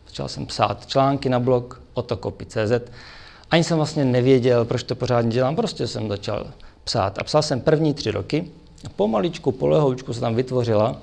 [0.08, 2.92] začal jsem psát články na blog otokopy.cz.
[3.52, 6.48] Ani jsem vlastně nevěděl, proč to pořádně dělám, prostě jsem začal
[6.84, 7.20] psát.
[7.20, 8.46] A psal jsem první tři roky
[8.86, 10.98] a pomaličku, polehoučku se tam vytvořila.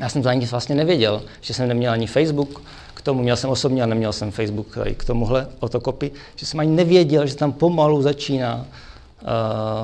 [0.00, 2.62] Já jsem to ani vlastně nevěděl, že jsem neměl ani Facebook,
[2.94, 6.60] k tomu měl jsem osobně a neměl jsem Facebook i k tomuhle otokopy, že jsem
[6.60, 8.66] ani nevěděl, že tam pomalu začíná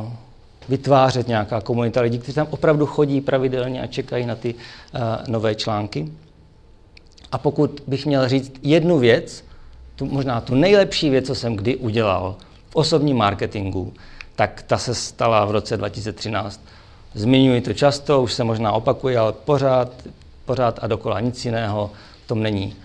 [0.03, 0.12] uh,
[0.68, 5.55] vytvářet nějaká komunita lidí, kteří tam opravdu chodí pravidelně a čekají na ty uh, nové
[5.55, 6.12] články.
[7.33, 9.44] A pokud bych měl říct jednu věc,
[9.96, 12.37] tu, možná tu nejlepší věc, co jsem kdy udělal
[12.70, 13.92] v osobním marketingu,
[14.37, 16.61] tak ta se stala v roce 2013.
[17.14, 19.92] Zmiňuji to často, už se možná opakuje, ale pořád,
[20.44, 21.90] pořád a dokola nic jiného
[22.24, 22.76] v tom není.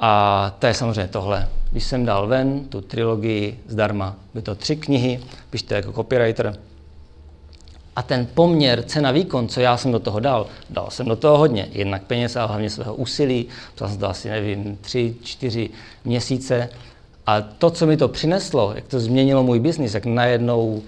[0.00, 1.48] A to je samozřejmě tohle.
[1.70, 6.58] Když jsem dal ven tu trilogii zdarma, by to tři knihy, pište jako copywriter.
[7.96, 11.68] A ten poměr cena-výkon, co já jsem do toho dal, dal jsem do toho hodně.
[11.72, 13.46] Jednak peněz a hlavně svého úsilí.
[13.74, 15.70] Psal jsem to asi, nevím, tři, čtyři
[16.04, 16.68] měsíce.
[17.26, 20.82] A to, co mi to přineslo, jak to změnilo můj biznis, jak najednou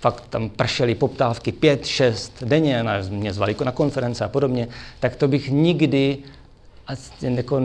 [0.00, 4.68] fakt tam pršely poptávky pět, šest denně, mě zvali na konference a podobně,
[5.00, 6.18] tak to bych nikdy
[7.20, 7.62] jako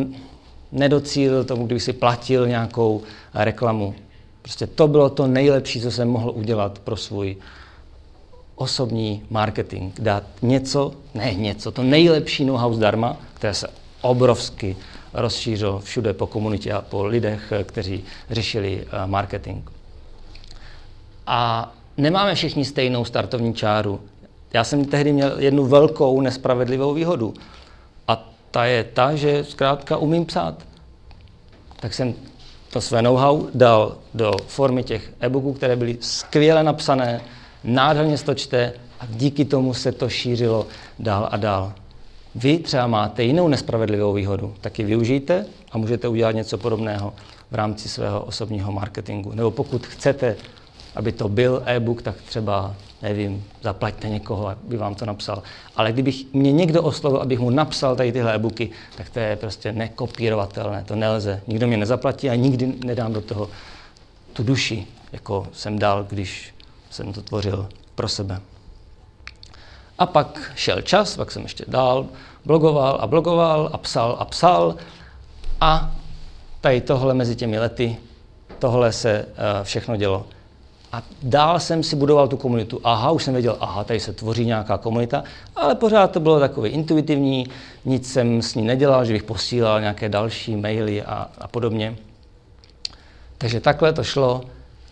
[0.72, 3.02] nedocílil tomu, kdyby si platil nějakou
[3.34, 3.96] reklamu.
[4.42, 7.38] Prostě to bylo to nejlepší, co jsem mohl udělat pro svůj
[8.56, 9.94] osobní marketing.
[10.00, 13.68] Dát něco, ne něco, to nejlepší know-how zdarma, které se
[14.02, 14.76] obrovsky
[15.14, 19.70] rozšířilo všude po komunitě a po lidech, kteří řešili eh, marketing.
[21.28, 24.02] A nemáme všichni stejnou startovní čáru.
[24.54, 27.34] Já jsem tehdy měl jednu velkou nespravedlivou výhodu.
[28.08, 30.56] A ta je ta, že zkrátka umím psát.
[31.80, 32.14] Tak jsem
[32.70, 37.22] to své know-how dal do formy těch e-booků, které byly skvěle napsané,
[37.66, 40.68] nádherně to čte a díky tomu se to šířilo
[41.00, 41.74] dál a dál.
[42.36, 47.14] Vy třeba máte jinou nespravedlivou výhodu, tak ji využijte a můžete udělat něco podobného
[47.52, 49.32] v rámci svého osobního marketingu.
[49.36, 50.36] Nebo pokud chcete,
[50.96, 55.44] aby to byl e-book, tak třeba, nevím, zaplaťte někoho, aby vám to napsal.
[55.76, 59.72] Ale kdybych mě někdo oslovil, abych mu napsal tady tyhle e-booky, tak to je prostě
[59.72, 61.42] nekopírovatelné, to nelze.
[61.48, 63.50] Nikdo mě nezaplatí a nikdy nedám do toho
[64.34, 66.55] tu duši, jako jsem dal, když
[66.96, 68.42] jsem to tvořil pro sebe.
[69.98, 72.06] A pak šel čas, pak jsem ještě dál
[72.46, 74.76] blogoval a blogoval a psal a psal
[75.62, 75.96] a
[76.62, 77.98] tady tohle mezi těmi lety,
[78.60, 80.26] tohle se uh, všechno dělo.
[80.92, 82.82] A dál jsem si budoval tu komunitu.
[82.84, 85.24] Aha, už jsem věděl, aha, tady se tvoří nějaká komunita,
[85.56, 87.48] ale pořád to bylo takové intuitivní,
[87.86, 91.96] nic jsem s ní nedělal, že bych posílal nějaké další maily a, a podobně.
[93.38, 94.42] Takže takhle to šlo.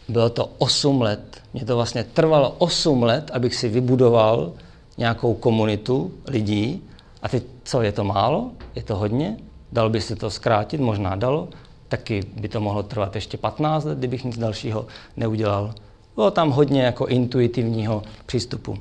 [0.08, 1.42] Bylo to 8 let.
[1.54, 4.52] Mě to vlastně trvalo 8 let, abych si vybudoval
[4.98, 6.82] nějakou komunitu lidí.
[7.22, 8.52] A teď co, je to málo?
[8.76, 9.38] Je to hodně?
[9.72, 10.82] Dal by se to zkrátit?
[10.82, 11.48] Možná dalo.
[11.88, 14.86] Taky by to mohlo trvat ještě 15 let, kdybych nic dalšího
[15.18, 15.74] neudělal.
[16.16, 18.78] Bylo tam hodně jako intuitivního přístupu.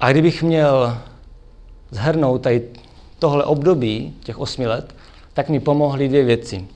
[0.00, 0.98] A kdybych měl
[1.90, 2.68] zhrnout tady
[3.18, 4.94] tohle období, těch osmi let,
[5.34, 6.68] tak mi pomohly dvě věci.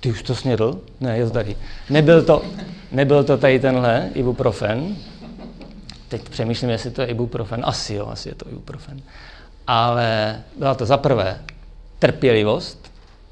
[0.00, 0.80] Ty už to snědl?
[1.00, 1.56] Ne, je tady.
[1.90, 2.42] Nebyl to,
[2.92, 4.96] nebyl to tady tenhle ibuprofen.
[6.08, 7.60] Teď přemýšlím, jestli to je ibuprofen.
[7.64, 9.02] Asi jo, asi je to ibuprofen.
[9.66, 11.38] Ale byla to za prvé
[11.98, 12.90] trpělivost.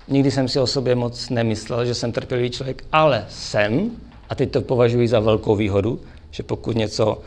[0.09, 3.91] Nikdy jsem si o sobě moc nemyslel, že jsem trpělivý člověk, ale jsem.
[4.29, 6.01] A teď to považuji za velkou výhodu,
[6.31, 7.21] že pokud něco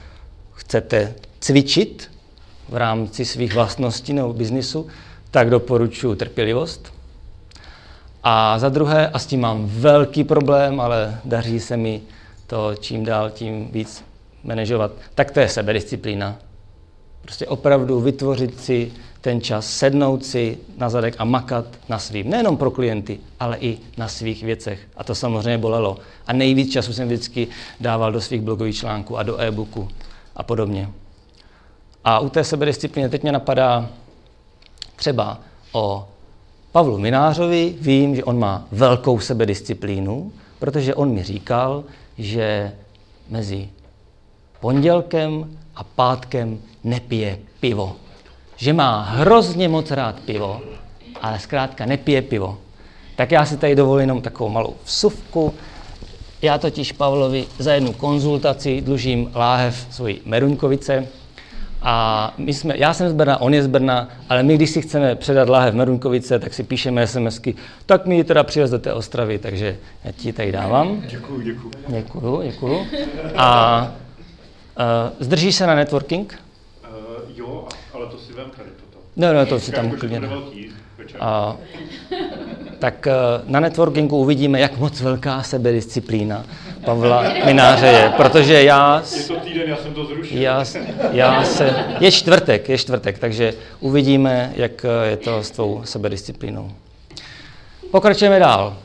[0.54, 2.12] chcete cvičit
[2.70, 4.88] v rámci svých vlastností nebo biznisu,
[5.32, 6.94] tak doporučuji trpělivost.
[8.24, 12.02] A za druhé, a s tím mám velký problém, ale daří se mi
[12.52, 14.04] to čím dál tím víc
[14.44, 16.36] manažovat, tak to je sebedisciplína.
[17.22, 22.58] Prostě opravdu vytvořit si ten čas, sednout si na zadek a makat na svým, nejenom
[22.58, 24.80] pro klienty, ale i na svých věcech.
[24.98, 25.98] A to samozřejmě bolelo.
[26.28, 27.48] A nejvíc času jsem vždycky
[27.80, 29.88] dával do svých blogových článků a do e-booku
[30.36, 30.90] a podobně.
[32.04, 33.90] A u té sebedisciplíny teď mě napadá
[34.96, 35.40] třeba
[35.72, 36.08] o
[36.72, 37.76] Pavlu Minářovi.
[37.82, 41.84] Vím, že on má velkou sebedisciplínu, protože on mi říkal,
[42.18, 42.72] že
[43.30, 43.70] mezi
[44.60, 47.96] pondělkem a pátkem nepije pivo.
[48.58, 50.62] Že má hrozně moc rád pivo,
[51.22, 52.58] ale zkrátka nepije pivo.
[53.16, 55.54] Tak já si tady dovolím jenom takovou malou vsuvku.
[56.42, 61.08] Já totiž Pavlovi za jednu konzultaci dlužím láhev svojí Meruňkovice.
[61.82, 64.82] A my jsme, já jsem z Brna, on je z Brna, ale my, když si
[64.82, 68.94] chceme předat láhev Meruňkovice, tak si píšeme SMSky, tak mi ji teda přivez do té
[68.94, 71.04] Ostravy, takže já ti tady dávám.
[71.08, 71.72] Děkuju, děkuju.
[71.88, 72.88] Děkuju, děkuju.
[73.36, 73.82] A
[74.80, 76.39] uh, zdržíš se na networking?
[76.84, 79.04] Uh, jo, ale to si vem tady toto.
[79.15, 80.22] No, no, to si tam klidně.
[81.20, 81.56] A,
[82.80, 83.08] tak
[83.46, 86.46] na networkingu uvidíme, jak moc velká sebedisciplína
[86.86, 89.04] Pavla Mináře je, protože já...
[89.15, 90.41] Je to týden, já jsem to zrušil.
[90.41, 90.65] Já,
[91.12, 96.72] já se, je čtvrtek, je čtvrtek, takže uvidíme, jak je to s tvou sebedisciplínou.
[97.91, 98.78] Pokračujeme dál.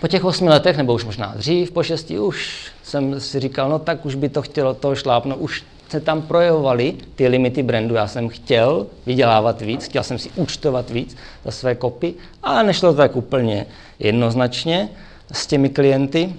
[0.00, 3.78] Po těch osmi letech, nebo už možná dřív, po šesti, už jsem si říkal, no
[3.78, 7.94] tak už by to chtělo to šlápnout, už se tam projevovaly ty limity brandu.
[7.94, 12.92] Já jsem chtěl vydělávat víc, chtěl jsem si účtovat víc za své kopy, ale nešlo
[12.92, 13.66] to tak úplně
[13.98, 14.88] jednoznačně
[15.32, 16.34] s těmi klienty.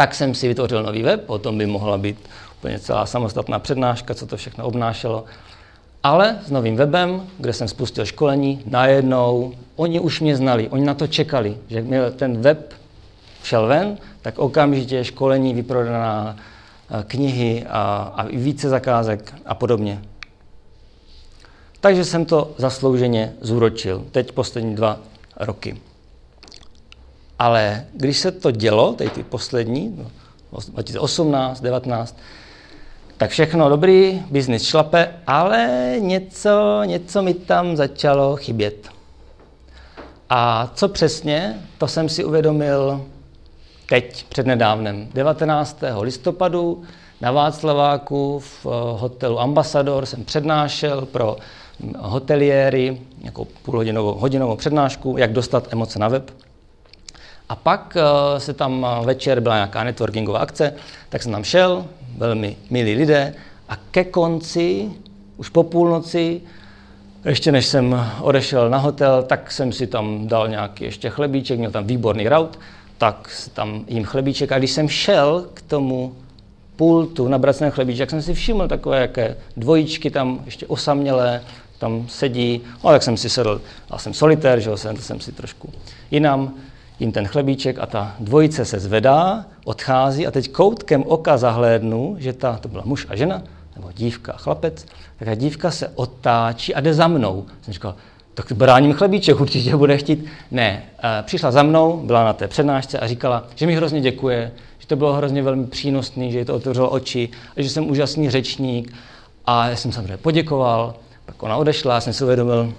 [0.00, 4.14] Tak jsem si vytvořil nový web, o tom by mohla být úplně celá samostatná přednáška,
[4.14, 5.24] co to všechno obnášelo.
[6.02, 10.94] Ale s novým webem, kde jsem spustil školení, najednou oni už mě znali, oni na
[10.94, 12.74] to čekali, že měl ten web
[13.42, 16.36] šel ven, tak okamžitě školení vyprodaná,
[17.06, 20.02] knihy a, a více zakázek a podobně.
[21.80, 24.98] Takže jsem to zaslouženě zúročil, teď poslední dva
[25.36, 25.76] roky.
[27.40, 32.16] Ale když se to dělo, teď ty poslední, no, 2018, 19.
[33.16, 38.88] Tak všechno dobrý, biznis šlape, ale něco, něco mi tam začalo chybět.
[40.30, 43.06] A co přesně, to jsem si uvědomil
[43.88, 45.80] teď, přednedávnem, 19.
[46.00, 46.82] listopadu
[47.20, 51.36] na Václaváku v eh, hotelu Ambassador jsem přednášel pro
[51.98, 56.30] hoteliéry jako půlhodinovou hodinovou přednášku, jak dostat emoce na web.
[57.50, 60.74] A pak eh, se tam večer byla nějaká networkingová akce,
[61.08, 61.86] tak jsem tam šel,
[62.16, 63.34] velmi milí lidé,
[63.68, 64.90] a ke konci,
[65.36, 66.40] už po půlnoci,
[67.24, 71.70] ještě než jsem odešel na hotel, tak jsem si tam dal nějaký ještě chlebíček, měl
[71.70, 72.58] tam výborný raut,
[72.98, 74.52] tak tam jim chlebíček.
[74.52, 76.14] A když jsem šel k tomu
[76.76, 81.42] pultu nabrat ten chlebíček, jsem si všiml takové jaké dvojičky tam ještě osamělé,
[81.78, 83.60] tam sedí, no tak jsem si sedl,
[83.92, 85.72] já jsem solitér, že jsem, jsem si trošku
[86.10, 86.54] jinam,
[87.00, 92.32] jim ten chlebíček a ta dvojice se zvedá, odchází a teď koutkem oka zahlédnu, že
[92.32, 93.42] ta, to byla muž a žena,
[93.76, 94.86] nebo dívka a chlapec,
[95.18, 97.46] tak ta dívka se otáčí a jde za mnou.
[97.62, 97.94] Jsem říkal,
[98.34, 100.24] tak bráním chlebíček, určitě bude chtít.
[100.50, 104.52] Ne, eh, přišla za mnou, byla na té přednášce a říkala, že mi hrozně děkuje,
[104.78, 108.30] že to bylo hrozně velmi přínosný, že jí to otevřelo oči, a že jsem úžasný
[108.30, 108.94] řečník.
[109.46, 110.94] A já jsem samozřejmě poděkoval,
[111.26, 112.74] pak ona odešla, já jsem si uvědomil,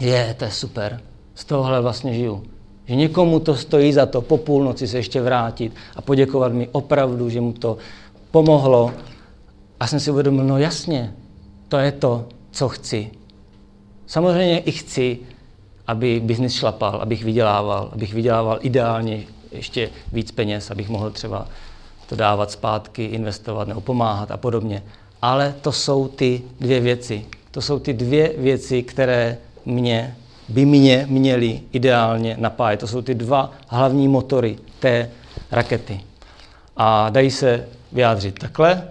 [0.00, 1.00] je, to je super,
[1.34, 2.42] z tohohle vlastně žiju.
[2.92, 7.30] Že někomu to stojí za to po půlnoci se ještě vrátit a poděkovat mi opravdu,
[7.30, 7.76] že mu to
[8.30, 8.92] pomohlo.
[9.80, 11.14] A jsem si uvědomil, no jasně,
[11.68, 13.10] to je to, co chci.
[14.06, 15.18] Samozřejmě i chci,
[15.86, 21.46] aby biznis šlapal, abych vydělával, abych vydělával ideálně ještě víc peněz, abych mohl třeba
[22.08, 24.82] to dávat zpátky, investovat nebo pomáhat a podobně.
[25.22, 27.26] Ale to jsou ty dvě věci.
[27.50, 30.16] To jsou ty dvě věci, které mě
[30.48, 32.80] by mě měly ideálně napájet.
[32.80, 35.10] To jsou ty dva hlavní motory té
[35.50, 36.00] rakety.
[36.76, 38.88] A dají se vyjádřit takhle.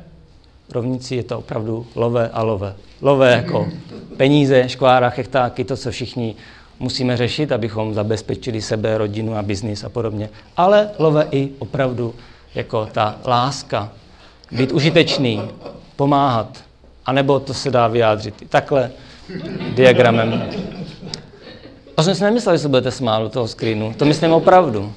[0.72, 2.76] Rovníci je to opravdu lové a lové.
[3.02, 3.68] Lové jako
[4.18, 6.36] peníze, škvára, chechtáky, to, co všichni
[6.80, 10.30] musíme řešit, abychom zabezpečili sebe, rodinu a biznis a podobně.
[10.58, 12.16] Ale love i opravdu
[12.56, 13.92] jako ta láska,
[14.52, 15.42] být užitečný,
[15.96, 16.58] pomáhat.
[17.06, 18.92] A nebo to se dá vyjádřit i takhle
[19.76, 20.44] diagramem.
[21.98, 23.94] A jsem si nemyslel, že se budete smát do toho screenu.
[23.98, 24.94] To myslím opravdu.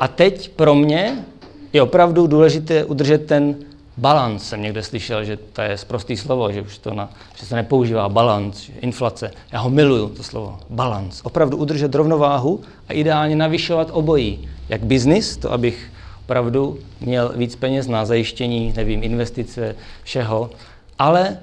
[0.00, 1.24] A teď pro mě
[1.72, 3.56] je opravdu důležité udržet ten
[3.96, 4.48] balans.
[4.48, 8.08] Jsem někde slyšel, že to je zprostý slovo, že už to, na, že se nepoužívá
[8.08, 9.30] balans, inflace.
[9.52, 10.58] Já ho miluju, to slovo.
[10.70, 11.20] Balans.
[11.24, 14.48] Opravdu udržet rovnováhu a ideálně navyšovat obojí.
[14.68, 15.92] Jak biznis, to abych
[16.24, 20.50] opravdu měl víc peněz na zajištění, nevím, investice, všeho,
[20.98, 21.38] ale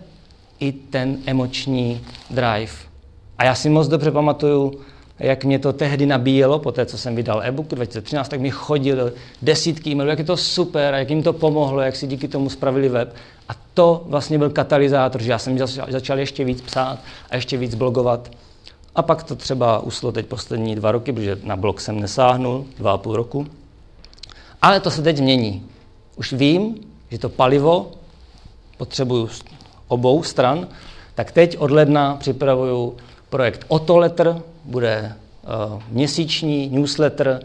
[0.59, 2.73] i ten emoční drive.
[3.37, 4.73] A já si moc dobře pamatuju,
[5.19, 9.13] jak mě to tehdy nabíjelo, po té, co jsem vydal e-book 2013, tak mi chodil
[9.41, 12.89] desítky e-mailů, jak je to super, jak jim to pomohlo, jak si díky tomu spravili
[12.89, 13.15] web.
[13.49, 15.57] A to vlastně byl katalyzátor, že já jsem
[15.89, 18.31] začal ještě víc psát a ještě víc blogovat.
[18.95, 22.91] A pak to třeba uslo teď poslední dva roky, protože na blog jsem nesáhnul, dva
[22.91, 23.47] a půl roku.
[24.61, 25.65] Ale to se teď změní.
[26.15, 26.75] Už vím,
[27.11, 27.91] že to palivo
[28.77, 29.29] potřebuju
[29.87, 30.67] obou stran,
[31.15, 32.95] tak teď od ledna připravuju
[33.29, 35.13] projekt Otoletr, bude
[35.73, 37.39] uh, měsíční newsletter,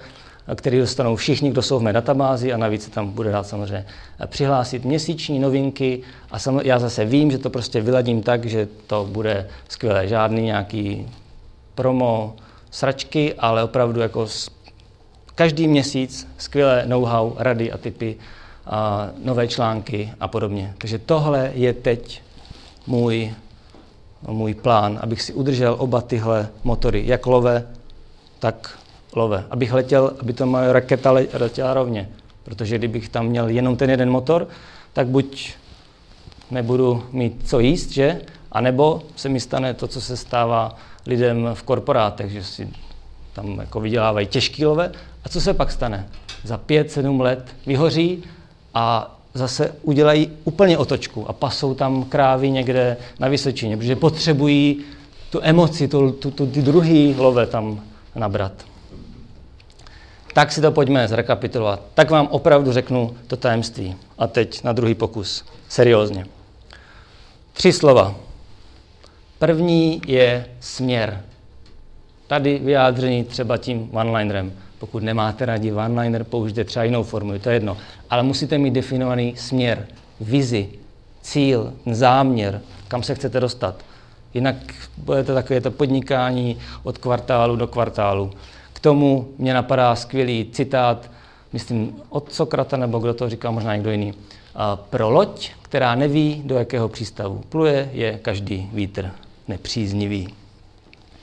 [0.55, 3.87] který dostanou všichni, kdo jsou v mé databázi a navíc se tam bude dát samozřejmě
[4.21, 8.69] eh, přihlásit měsíční novinky a sam, já zase vím, že to prostě vyladím tak, že
[8.87, 10.09] to bude skvělé.
[10.09, 11.09] Žádný nějaký
[11.75, 12.37] promo
[12.71, 14.27] sračky, ale opravdu jako
[15.35, 18.17] každý měsíc skvělé know-how, rady a typy,
[18.67, 20.75] a nové články a podobně.
[20.79, 22.23] Takže tohle je teď
[22.87, 23.35] můj
[24.29, 27.67] můj plán, abych si udržel oba tyhle motory, jak love,
[28.39, 28.79] tak
[29.17, 29.45] love.
[29.51, 32.09] Abych letěl, aby to moje raketa letěla rovně.
[32.45, 34.49] Protože kdybych tam měl jenom ten jeden motor,
[34.93, 35.55] tak buď
[36.51, 38.21] nebudu mít co jíst, že?
[38.53, 42.69] A nebo se mi stane to, co se stává lidem v korporátech, že si
[43.33, 44.93] tam jako vydělávají těžký love.
[45.25, 46.09] A co se pak stane?
[46.45, 48.25] Za pět, sedm let vyhoří
[48.75, 54.85] a zase udělají úplně otočku a pasou tam krávy někde na Vysočině, protože potřebují
[55.31, 57.81] tu emoci, tu, tu, tu, ty druhý love tam
[58.15, 58.53] nabrat.
[60.35, 61.83] Tak si to pojďme zrekapitulovat.
[61.95, 63.97] Tak vám opravdu řeknu to tajemství.
[64.19, 65.45] A teď na druhý pokus.
[65.69, 66.27] Seriózně.
[67.53, 68.15] Tři slova.
[69.39, 71.25] První je směr.
[72.27, 74.53] Tady vyjádření třeba tím one-linerem.
[74.81, 77.77] Pokud nemáte rádi one-liner, použijte třeba jinou formu, to je jedno.
[78.11, 79.87] Ale musíte mít definovaný směr,
[80.21, 80.69] vizi,
[81.23, 83.85] cíl, záměr, kam se chcete dostat.
[84.35, 84.57] Jinak
[84.97, 88.31] budete takové to podnikání od kvartálu do kvartálu.
[88.73, 91.11] K tomu mě napadá skvělý citát
[91.53, 94.15] myslím od Sokrata, nebo kdo to říkal, možná někdo jiný.
[94.91, 99.11] Pro loď, která neví, do jakého přístavu pluje, je každý vítr
[99.49, 100.29] nepříznivý.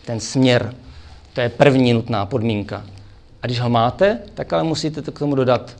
[0.06, 0.74] Ten směr,
[1.34, 2.84] to je první nutná podmínka.
[3.42, 5.76] A když ho máte, tak ale musíte to k tomu dodat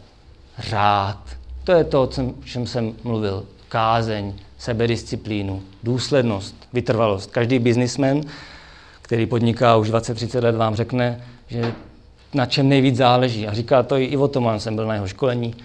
[0.60, 1.20] řád.
[1.64, 2.10] To je to, o
[2.46, 3.46] čem jsem mluvil.
[3.70, 7.32] Kázeň, sebedisciplínu, důslednost, vytrvalost.
[7.32, 8.22] Každý biznismen,
[9.02, 11.74] který podniká už 20-30 let, vám řekne, že
[12.34, 13.48] na čem nejvíc záleží.
[13.48, 15.56] A říká to i Ivo Toman, jsem byl na jeho školení.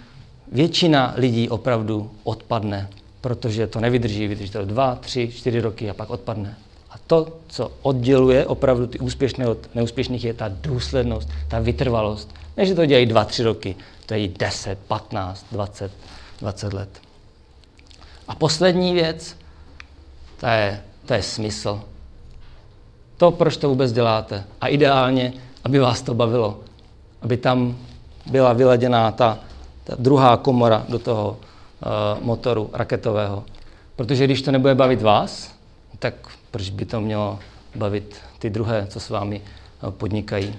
[0.53, 2.88] Většina lidí opravdu odpadne,
[3.20, 6.57] protože to nevydrží, vydrží to dva, tři, čtyři roky a pak odpadne.
[7.12, 12.34] To, co odděluje opravdu ty úspěšné od neúspěšných, je ta důslednost, ta vytrvalost.
[12.56, 15.92] Ne, že to dělají dva, tři roky, to je 10, 15, 20,
[16.40, 16.88] 20 let.
[18.28, 19.36] A poslední věc,
[20.40, 21.80] to je, to je smysl.
[23.16, 24.44] To, proč to vůbec děláte.
[24.60, 25.32] A ideálně,
[25.64, 26.60] aby vás to bavilo.
[27.22, 27.76] Aby tam
[28.26, 29.38] byla vyladěná ta,
[29.84, 33.44] ta druhá komora do toho uh, motoru raketového.
[33.96, 35.52] Protože když to nebude bavit vás,
[35.98, 36.14] tak
[36.53, 37.38] proč by to mělo
[37.74, 39.40] bavit ty druhé, co s vámi
[39.82, 40.55] uh, podnikají.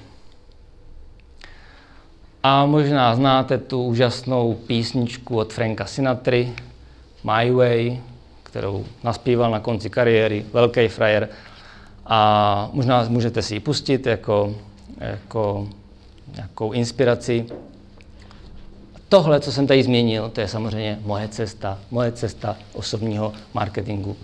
[2.43, 6.53] A možná znáte tu úžasnou písničku od Franka Sinatry,
[7.23, 7.99] My Way,
[8.43, 11.29] kterou naspíval na konci kariéry, velký frajer.
[12.05, 14.55] A možná můžete si ji pustit jako,
[14.99, 15.67] jako
[16.35, 17.45] nějakou inspiraci.
[19.09, 24.17] Tohle, co jsem tady změnil, to je samozřejmě moje cesta, moje cesta osobního marketingu.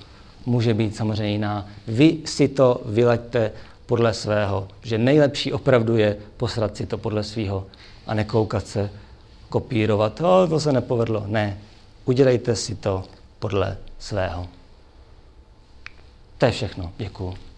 [0.46, 1.68] Může být samozřejmě jiná.
[1.88, 3.52] Vy si to vyleďte
[3.86, 7.66] podle svého, že nejlepší opravdu je posrat si to podle svého
[8.08, 8.90] a nekoukat se,
[9.50, 11.24] kopírovat, oh, to se nepovedlo.
[11.28, 11.58] Ne,
[12.06, 13.04] udělejte si to
[13.40, 14.48] podle svého.
[16.38, 16.92] To je všechno.
[16.98, 17.49] Děkuju.